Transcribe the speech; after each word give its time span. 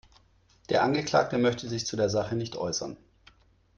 Der 0.69 0.81
Angeklagte 0.81 1.37
möchte 1.37 1.69
sich 1.69 1.85
zu 1.85 1.95
der 1.95 2.09
Sache 2.09 2.35
nicht 2.35 2.55
äußern. 2.55 2.97